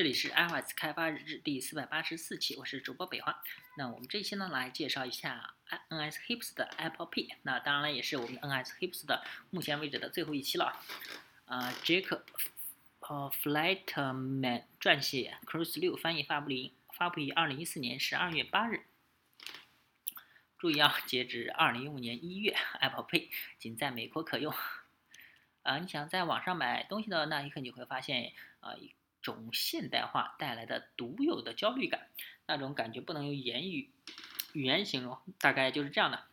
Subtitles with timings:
[0.00, 3.42] 这里是 iOS 开发日志第四百八十四期，我是主播北华。
[3.76, 5.52] 那我们这一期呢，来介绍一下
[5.90, 7.36] NSHips 的 Apple Pay。
[7.42, 10.80] 那当然了，也是我们 NSHips 的目前为止的最后一期了。
[11.44, 12.22] 啊，Jack
[13.00, 18.86] 呃 Flightman 撰写，Cruise 六翻译，发布于发布于二零一四年十二月八日。
[20.56, 23.28] 注意啊，截止二零一五年一月，Apple Pay
[23.58, 24.54] 仅在美国可用。
[25.60, 28.72] 啊， 你想在网上买东西的那一刻，你会发现啊。
[29.22, 32.08] 种现代化带来的独有的焦虑感，
[32.46, 33.90] 那种感觉不能用言语
[34.52, 36.24] 语言形容，大概就是这样的。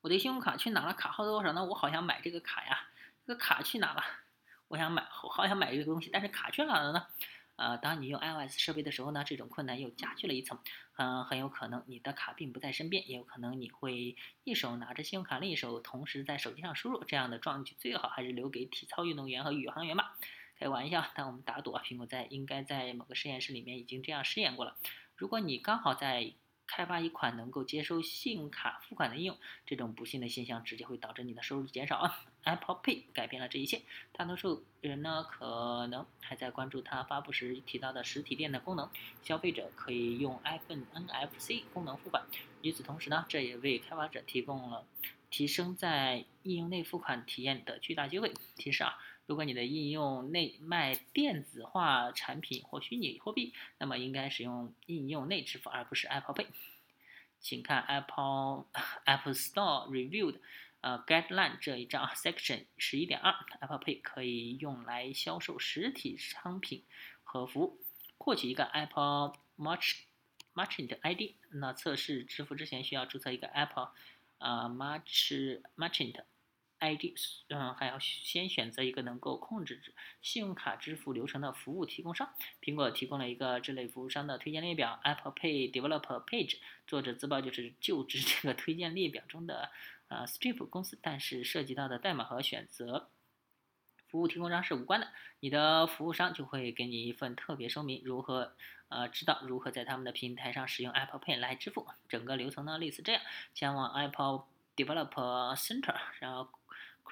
[0.00, 0.92] 我的信用卡去哪了？
[0.94, 1.64] 卡号多少呢？
[1.64, 2.88] 我好想买这个卡呀，
[3.26, 4.02] 这个卡去哪了？
[4.68, 7.06] 我想买，我好想买这个东西，但是卡去哪了呢？
[7.56, 10.58] 呃，当你用 iOS 设备的时候呢，这种困难又加剧了一层。
[10.96, 20.16] 嗯，很有可能你的卡并不在身边，也有可能你会一手拿着信用卡，另一手同时在手机上输入，这样的壮举最好还是留给体操运动员和宇航员吧。
[20.64, 24.74] 开玩笑，但我们打赌啊，苹果在应该在某个实验室里面已经这样试验过了。
[25.14, 26.32] 如果你刚好在
[26.66, 32.24] 开发一款能够接收信用卡付款的应用，这种不幸的现象直接会导致你的收入减少啊。
[32.44, 38.88] Apple Pay 改变了这一切，大多数人呢可能还在关注它发布时提到的实体店的功能，
[39.22, 42.24] 消费者可以用 iPhone NFC 功能付款。
[42.62, 44.86] 与此同时呢，这也为开发者提供了
[45.28, 48.32] 提升在应用内付款体验的巨大机会。
[48.56, 48.96] 提示啊。
[49.26, 56.46] 如果你的应用内卖电子化产品或虚拟货币，那么应该使用应用内支付，而不是 Apple Pay。
[57.40, 58.66] 请看 Apple
[59.04, 60.40] Apple Store Reviewed
[60.80, 66.84] 呃 Guideline 这一章 Section 十一点二，Apple Pay 可以用来销售实体商品
[67.22, 67.80] 和服务。
[68.18, 73.90] 获取一个 Apple Merchant ID，那测试支付之前需要注册一个 Apple
[74.38, 76.24] 啊 Merchant。
[76.84, 77.14] ID，
[77.48, 79.80] 嗯，还要先选择一个能够控制
[80.20, 82.34] 信用卡支付流程的服务提供商。
[82.60, 86.58] 苹果提供了一个这类服务商的推荐列表，Apple Pay Developer Page。
[86.86, 89.70] 作者自曝就是就职这个推荐列表中的
[90.08, 93.08] 呃 Strip 公司，但是涉及到的代码和选择
[94.08, 95.08] 服务提供商是无关的。
[95.40, 98.54] 你的服务商就会给你一份特别说明，如何
[98.88, 101.86] 呃知道如何在他们的平台上使用 Apple Pay 来支付。
[102.08, 103.22] 整个流程呢类似这样：
[103.54, 104.44] 前往 Apple
[104.76, 106.48] Developer Center，然后。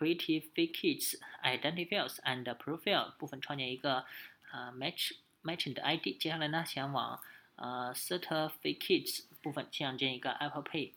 [0.03, 1.15] Creative Kits
[1.45, 4.05] Identifiers and Profile 部分创建一个
[4.51, 5.13] 呃 Match
[5.45, 6.19] Matching 的 ID。
[6.19, 7.21] 接下来呢，前往
[7.55, 10.91] 呃 Certificates 部分创建一个 Apple Pay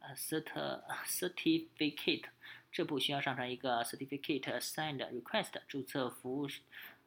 [0.00, 2.24] 呃 Cert Certificate。
[2.70, 5.62] 这步需要上传一个 Certificate signed Request。
[5.66, 6.46] 注册服务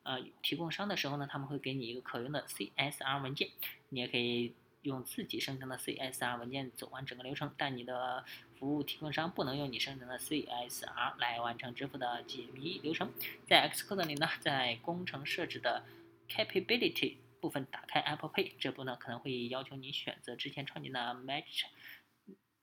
[0.02, 3.50] 呃提供商的时候呢，他们会给你一个可用的 CSR 文件。
[3.90, 4.56] 你也可以。
[4.84, 8.26] 用自己生成的 CSR 文件走完整个流程，但你的
[8.64, 13.12] 服务提供商不能用你生成的 CSR 来完成支付的解密流程。
[13.46, 15.84] 在 Xcode 里呢，在工程设置的
[16.30, 21.66] Capability 部分打开 Apple Pay，这步呢可能会要求你选择之前创建的 Match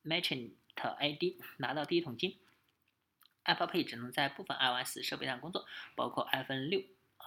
[0.02, 2.38] Matching ID，拿到第一桶金。
[3.42, 6.82] Apple Pay 只能在部分 iOS 设备上工作，包括 iPhone 六、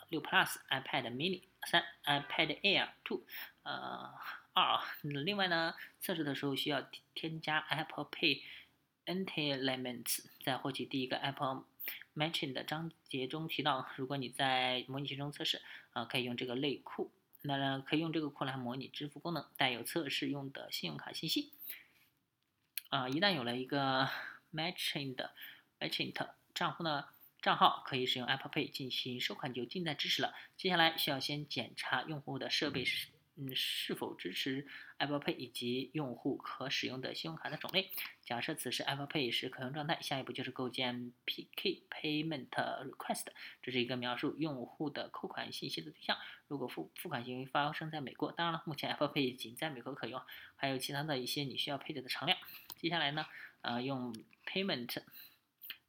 [0.09, 3.21] 六 Plus、iPad Mini 三、iPad Air 2，
[3.61, 4.09] 呃。
[4.55, 8.43] 二，另外呢，测试的时候需要添加 Apple Pay
[9.05, 11.65] e n t i l e m e n t s 在获取第一个 Apple
[12.15, 17.11] Matching 的章节中提到，如果你在模拟器中测试，啊，可以用这个类库，
[17.41, 21.51] 那可以用这个库来模拟支付功能，带有测试用的信用卡信息。
[22.89, 24.09] 啊，一旦有了一个
[24.53, 25.33] Matching 的
[25.79, 26.13] Matching
[26.53, 27.05] 账户呢，
[27.41, 30.33] 账号可以使用 Apple Pay 进行收款就近在支持了。
[30.55, 33.07] 接下来需要先检查用户的设备是。
[33.35, 34.67] 嗯，是否支持
[34.97, 37.89] Apple Pay 以及用户可使用的信用卡的种类？
[38.23, 43.25] 假设此时 Apple Pay 是可用状态，下一步就是构建 PK Payment Request，
[43.61, 46.15] 这是一个描述用户的扣款信息的对象。
[46.47, 50.21] 如果付付款行为发生在美国，当然了，目前 Apple Pay 仅在美国可用，
[50.55, 52.37] 还有其他的一些你需要配置的常量。
[52.77, 53.25] 接下来呢，
[53.61, 54.13] 呃，用
[54.45, 55.01] Payment。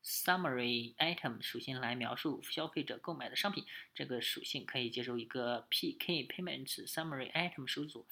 [0.05, 8.07] Summary item 属性来描述消费者购买的商品，这个属性可以接受一个 PK Payment Summary Item 属组。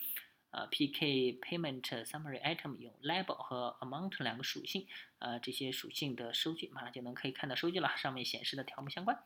[0.52, 4.86] 呃，PK Payment Summary Item 有 Label 和 Amount 两个属性。
[5.18, 9.22] 呃，这些属性的收据马上就能可以看到收据了，上面显示的条目相关。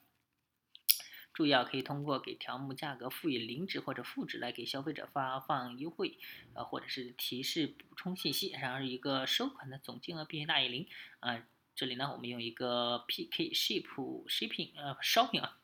[1.32, 6.18] 注意啊，可以通过给条目价格赋予零值或者负值来给消费者发放优惠，
[6.54, 8.50] 呃，或者是提示补充信息。
[8.50, 10.88] 然而，一个收款的总金额必须大于零。
[11.20, 11.46] 啊。
[11.76, 13.84] 这里呢，我们用一个 PK ship
[14.28, 15.58] shipping 呃 shopping 啊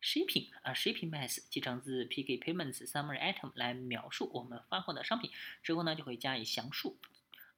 [0.00, 5.32] shipping 啊 shipping mass 继承自 PK payments summary item 来描述我们发货的商品，
[5.64, 6.96] 之后呢就会加以详述，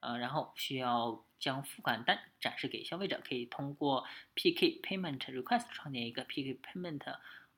[0.00, 7.02] 呃，然后需要将付款单展示给消费者，可以通过 PK payment request 创建一个 PK payment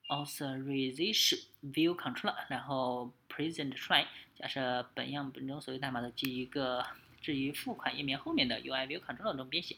[0.08, 4.04] authorization view controller，然后 present try。
[4.34, 6.84] 假设本样本中所有代码都基于一个
[7.20, 9.76] 置于付款页面后面的 UI view controller 中编写。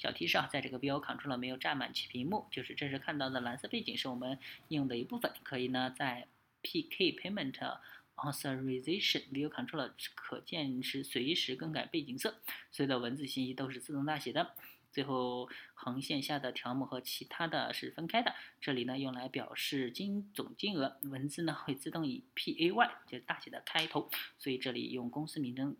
[0.00, 4.38] 小提示啊，在这个 view control 没有占满其屏幕，就是这时看到的蓝色背景是我们
[4.68, 5.30] 应用的一部分。
[5.42, 6.26] 可以呢，在
[6.62, 7.76] PK Payment
[8.16, 12.40] Authorization View Controller 可见时随时更改背景色，
[12.72, 14.54] 所有的文字信息都是自动大写的。
[14.90, 25.76] 最后横线下的条目和其他的是分开的，这里呢用来表示金总金额，文字呢会自动以 PAY 就大写的开头，所以这里用公司名称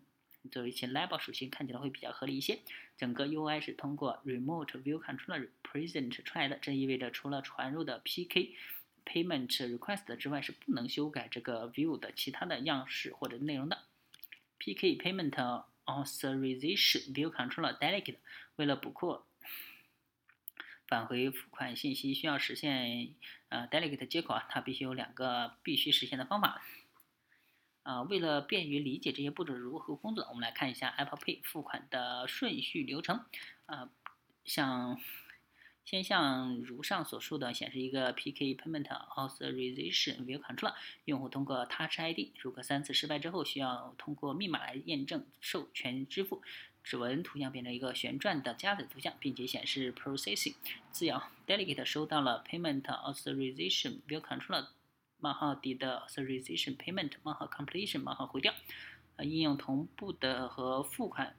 [0.49, 2.59] 作为其 label 属性看起来会比较合理一些。
[2.97, 8.55] 整个 UI 是通过 Remote View Controller Present 出来的，这意味着除了传入的 PK
[9.05, 13.83] Payment Request 之外是不能修改这个 View 的其他的样式或者内容的。
[14.59, 18.17] PK Payment Authorization View Controller Delegate
[18.55, 19.21] 为了补库
[20.87, 23.15] 返回付款信息，需要实现
[23.49, 26.61] 呃 delegate 接口啊，它必须有两个必须实现的方法。
[27.83, 33.25] 啊，为了便于理解这些步骤如何工作，我们来看一下 Apple Pay 付款的顺序流程。
[33.65, 33.89] 啊，
[34.45, 34.99] 像
[35.83, 40.75] 先像如上所述的显示一个 PK Payment Authorization View Controller，
[41.05, 46.41] 用户通过 Touch ID，如果三次失败之后，需要通过密码来验证授权支付。
[46.83, 50.55] 指纹图像变成一个旋转的加载图像，并且显示 Processing
[50.91, 51.31] 字样。
[51.45, 54.67] Delegate 收到了 Payment Authorization View Controller
[55.21, 58.53] 冒号 did Authorization Payment 冒号 Completion 冒号回调。
[59.15, 61.35] 呃，应用同步的和付款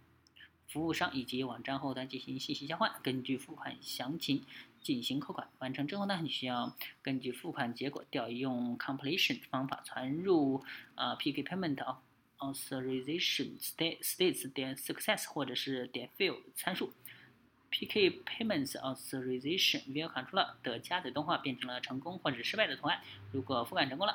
[0.69, 4.44] 服务商以及网站后端进行信息交换，根据付款详情
[4.81, 5.49] 进行扣款。
[5.58, 10.64] 完成之后呢，你需要根据付款结果调用 Completion 方法传入
[10.94, 12.00] 呃 PK Payment 啊。
[12.43, 16.93] authorization states 点 success 或者是点 fail 参数。
[17.72, 23.00] PK Payments Authorization View Controller 的加载动画变成了成功或者失败的图案。
[23.32, 24.14] 如果付款成功了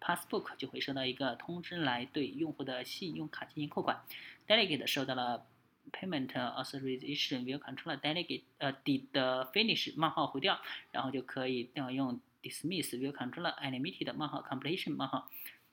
[0.00, 4.00] ，Passbook 就会收到一个通知来对用户的信用卡进行扣款。
[4.46, 5.44] Delegate 收到了
[5.90, 9.10] Payment Authorization View Controller Delegate 呃 did
[9.52, 10.60] finish 冒号回调，
[10.92, 15.28] 然后就可以调用 Dismiss View Controller Unlimited 冒号 Completion 冒号。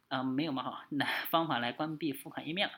[0.08, 2.74] 啊，没有冒号，那方法来关闭付款页面了。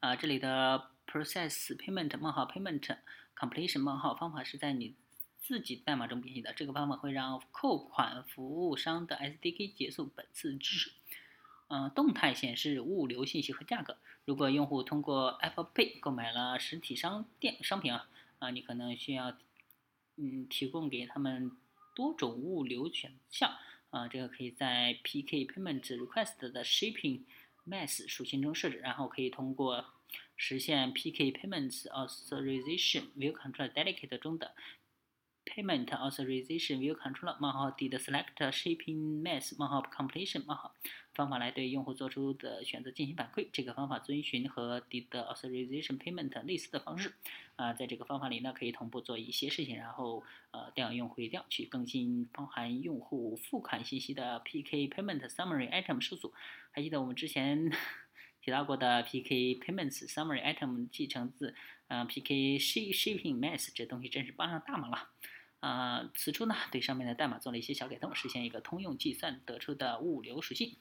[0.00, 2.96] 啊，这里的 process payment 冒号 payment
[3.36, 4.94] completion 冒号方法是在你
[5.40, 6.52] 自己代码中编写的。
[6.52, 10.92] 这个方法会让扣款服务商的 SDK 结束本次支持。
[11.68, 13.96] 嗯，动态显示物流信息和价格。
[14.24, 18.08] 如果用户通过 Apple Pay 购买了实体商店商品啊，
[18.38, 19.36] 啊，你可能需要
[20.16, 21.50] 嗯提供给他们
[21.94, 23.56] 多种物流选项。
[23.90, 27.22] 啊，这个可以在 PK Payment Request 的 Shipping
[27.66, 29.84] Mass 属性中设置，然后可以通过
[30.36, 34.54] 实现 PK Payments Authorization View Controller Delegate 中的
[35.46, 40.74] Payment Authorization View Controller 冒号 did select Shipping Mass 冒号 Completion 冒号
[41.14, 43.48] 方法来对用户做出的选择进行反馈。
[43.52, 47.14] 这个方法遵循和 did Authorization Payment 类似的方式。
[47.54, 56.34] 啊，在这个方法里呢，可以同步做一些事情，然后呃调用回调去更新包含用户付款信息的 PK Payment Summary Item 数组。
[56.72, 57.72] 还记得我们之前
[58.46, 61.52] 提到过的 PK Payments Summary Item 继承自
[61.88, 65.10] 呃 PK Shipping Mass，这东西真是帮上大忙了。
[65.58, 70.76] 啊，此处呢对上面的代码做了一些小改动，实现一个通用计算得出的物流属性。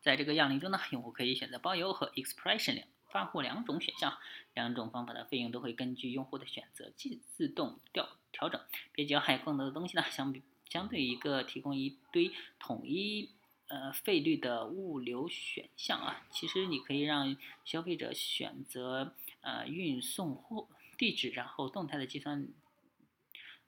[0.00, 2.86] 在这个样例中呢，用户可以选择包邮和 Expression 两。
[3.10, 4.16] 发货两种选项，
[4.54, 8.60] 两种方法的费用都会根据用户的选择自自动调调整。
[8.92, 10.02] 别急，还有更多的东西呢。
[10.10, 13.30] 相比相对一个提供一堆统一
[13.68, 22.48] 呃费率的物流选项啊，其实你可以让消费者选择呃运送货地址，然后动态的计算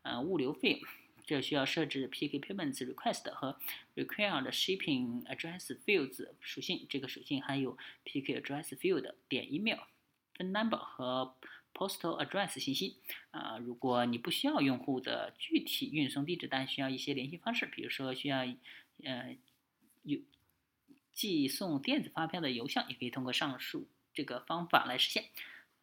[0.02, 0.80] 呃物流费。
[1.28, 3.58] 这需要设置 PK Payments Request 和
[3.96, 6.86] Required Shipping Address Fields 属性。
[6.88, 9.80] 这个属性还有 PK Address Field 点 Email、
[10.36, 11.34] Phone Number 和
[11.74, 12.98] Postal Address 信息。
[13.32, 18.46] 啊，如果你不需要用户的具体运送地址，但需要一些联系方式，比如说需要
[19.02, 19.36] 呃
[20.06, 20.20] 有
[21.12, 25.24] 寄送电子发票的邮箱，也可以通过上述这个方法来实现。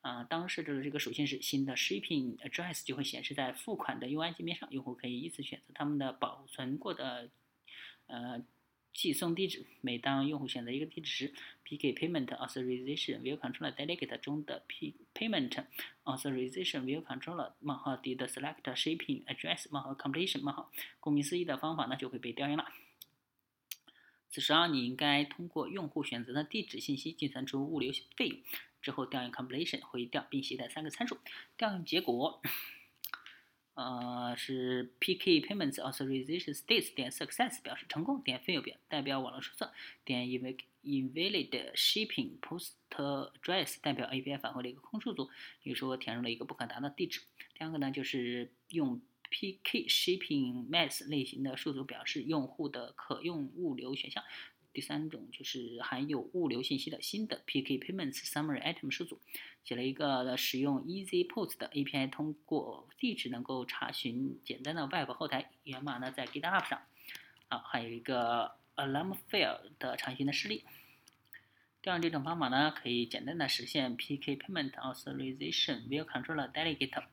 [0.01, 7.29] 啊，当设置的这个属性是新的 shipping address 就会显示在付款的 UI 界面上，用户可以依次选择他们的保存过的
[8.07, 8.43] 呃
[8.91, 9.65] 寄送地址。
[9.79, 15.63] 每当用户选择一个地址时，PK Payment Authorization View Controller Delegate 中的 P Payment
[16.03, 22.67] Authorization View Controller 冒号 did select shipping address 冒号 completion 冒号，顾名思义的方法呢就会被调用了。
[24.33, 28.39] 此时啊，你应该通过用户选择的地址信息计算出物流费用。
[28.81, 31.19] 之后调用 completion 回调并携带三个参数，
[31.55, 32.41] 调用结果
[33.75, 39.71] 呃，是 PK Payments Authorization States 点 Success 表示成功点 Fail 表代表网络出错
[40.03, 45.29] 点 Invalid Shipping Post Address 代表 API 返回了一个空数组，
[45.61, 47.21] 比如说填入了一个不可达的地址。
[47.57, 48.99] 第二个呢，就是用
[49.33, 54.23] PK Shipping Mess 类型的数组表示用户的可用物流选项。
[54.71, 59.19] 第三种就是含有物流信息的新的 PK Payments Summary Item 数组，
[59.63, 66.81] 写了一个使用 EasyPost 的 API，通过地址能够查询简单的 Web 后台源码呢，在 GitHub 上。
[67.49, 70.63] 啊，还有一个 Alarm Fail 的查询的示例。
[71.81, 77.03] 第二这种方法呢，可以简单的实现 PK Payment Authorization via Controller Delegate。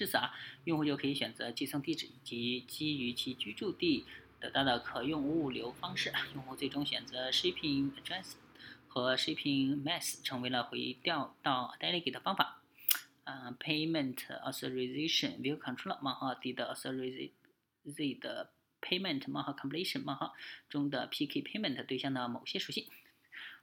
[0.00, 0.32] 至此啊，
[0.64, 4.06] 用户就可以选择寄送地址以及基于其居住地。
[4.40, 8.36] 得到的可用物流方式，用户最终选择 shipping address
[8.88, 12.62] 和 shipping mess 成为了回调到 delegate 的方法。
[13.24, 20.32] 呃，payment authorization view controller 冒号 d 的 authorization 的 payment 冒号 completion 冒号
[20.70, 22.86] 中的 PK payment 对象的某些属性。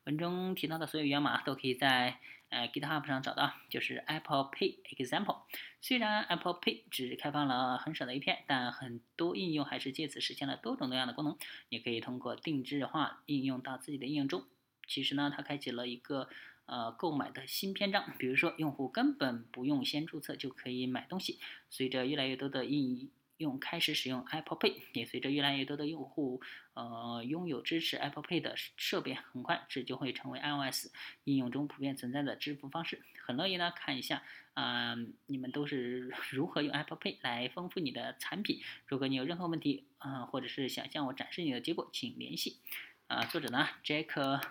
[0.03, 5.43] 文中提到的所有源码都可以在呃 GitHub 上找到，就是 Apple Pay example。
[5.81, 11.37] 虽然 Apple Pay 只开放了很少的一片，但很多应用还是借此实现了多种多样的功能。
[11.69, 14.43] 你可以通过定制化应用到自己的应用中。
[14.87, 16.29] 其实呢，它开启了一个
[16.65, 18.13] 呃购买的新篇章。
[18.17, 21.39] 比如说，用户根本不用先注册就可以买东西。
[21.69, 26.41] 随着越来越多的应用用开始使用 Apple Pay，也随着越来越多的用户，
[26.73, 30.87] 呃，拥有支持 Apple Pay 的设备，很快这就会成为 iOS
[31.23, 33.01] 应用中普遍存在的支付方式。
[33.25, 34.95] 很乐意呢看一下，啊，
[35.27, 38.61] 你们都是 如何用 Apple Pay 来丰富你的产品。
[38.87, 42.59] 如果你有任何问题，啊，或者是想向我展示你的结果，请联系。
[43.07, 44.41] 啊，作者呢，Jack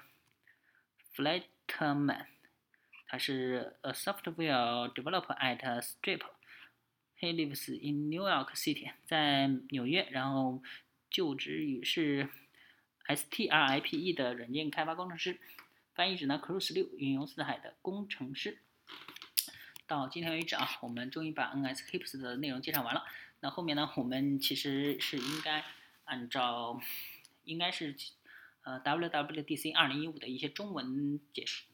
[1.14, 2.26] Flattman，
[3.09, 6.36] 他是 a software developer at Stripe。
[7.18, 10.62] He lives in New York City，在纽约，然后
[11.08, 12.28] 就职于是
[13.06, 15.40] STRIPE 的软件开发工程师，
[15.94, 18.58] 翻译指呢 Cruise 六云游四海的工程师。
[19.87, 23.02] 到今天为止啊，我们终于把 NSHips 的内容介绍完了。
[23.40, 25.64] 那后面呢，我们其实是应该
[26.04, 26.78] 按照，
[27.44, 27.96] 应该是
[28.64, 31.64] 呃 WWDC 二零一五的一些中文解释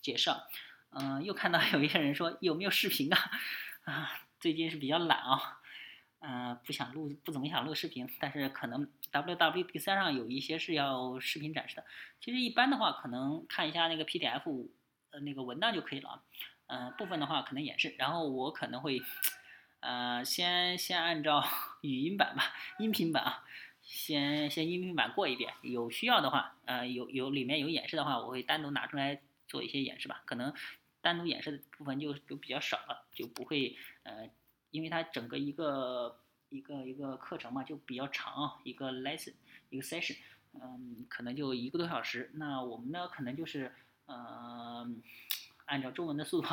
[0.00, 0.46] 介绍。
[0.90, 3.18] 嗯，又看到有一些人说有没有视频啊？
[3.82, 4.12] 啊。
[4.42, 5.60] 最近是比较懒啊，
[6.18, 8.10] 嗯，不想录，不怎么想录视频。
[8.18, 11.84] 但是可能 WWDC 上有一些是要视频展示的。
[12.20, 14.68] 其实一般的话，可能看一下那个 PDF，
[15.12, 16.24] 呃，那个文档就可以了。
[16.66, 19.00] 嗯，部分的话可能演示，然后我可能会，
[19.78, 21.44] 呃，先先按照
[21.82, 22.42] 语音版吧，
[22.80, 23.44] 音频版啊，
[23.82, 25.54] 先先音频版过一遍。
[25.62, 30.20] 有需要的话，呃，有有里面有演示的话，我会单独拿出来做一些演示吧。
[30.24, 30.52] 可能。
[31.02, 34.30] 单独演示的部分就就比较少了，就不会呃，
[34.70, 36.16] 因为它整个一个
[36.48, 39.34] 一个一个课程嘛，就比较长，一个 lesson
[39.68, 40.16] 一个 session，
[40.54, 42.30] 嗯，可能就一个多小时。
[42.34, 43.72] 那我们呢，可能就是
[44.06, 44.88] 呃，
[45.64, 46.48] 按照中文的速度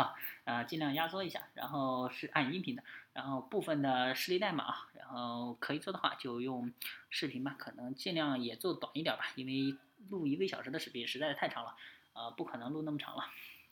[0.45, 6.73] 啊，尽量压缩一下，然后是按音频的，然后部分的示例代码，然后可以做的话就用
[7.09, 9.77] 视频吧，可能尽量也做短一点吧，因为
[10.09, 11.75] 录一个小时的视频实在是太长了，
[12.13, 13.23] 呃，不可能录那么长了。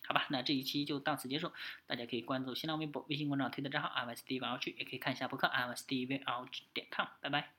[0.08, 1.52] 好吧，那这一期就到此结束。
[1.86, 7.08] 大家可以关注新浪微博、微信公众号、推特账号 m s d v l g 也可以看一下博客 m s d v l g 点 com。
[7.22, 7.57] 拜拜。